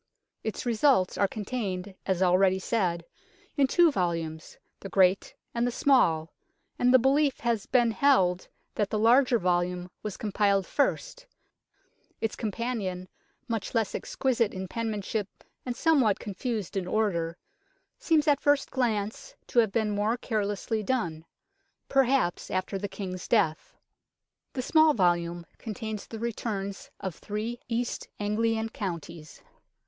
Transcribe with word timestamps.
Its 0.43 0.65
results 0.65 1.15
are 1.15 1.27
con 1.27 1.45
tained, 1.45 1.93
as 2.07 2.23
already 2.23 2.57
said, 2.57 3.05
in 3.55 3.67
two 3.67 3.91
volumes, 3.91 4.57
the 4.79 4.89
great 4.89 5.35
and 5.53 5.67
the 5.67 5.71
small, 5.71 6.33
and 6.79 6.91
the 6.91 6.97
belief 6.97 7.41
has 7.41 7.67
been 7.67 7.91
held 7.91 8.47
that 8.73 8.89
the 8.89 8.97
larger 8.97 9.37
volume 9.37 9.91
was 10.01 10.17
compiled 10.17 10.65
first; 10.65 11.27
its 12.19 12.35
com 12.35 12.51
panion, 12.51 13.05
much 13.47 13.75
less 13.75 13.93
exquisite 13.93 14.55
in 14.55 14.67
penmanship 14.67 15.43
and 15.67 15.75
somewhat 15.75 16.17
confused 16.17 16.75
in 16.75 16.87
order, 16.87 17.37
seems 17.99 18.27
at 18.27 18.41
first 18.41 18.71
glance 18.71 19.35
to 19.45 19.59
have 19.59 19.71
been 19.71 19.91
more 19.91 20.17
carelessly 20.17 20.81
done 20.81 21.25
perhaps 21.87 22.49
after 22.49 22.77
76 22.79 22.97
UNKNOWN 22.99 23.05
LONDON 23.05 23.13
the 23.13 23.19
King's 23.19 23.27
death. 23.27 23.77
The 24.53 24.61
small 24.63 24.95
volume 24.95 25.45
contains 25.59 26.07
the 26.07 26.17
returns 26.17 26.89
of 26.99 27.13
three 27.13 27.59
East 27.69 28.07
Anglian 28.19 28.69
counties. 28.69 29.43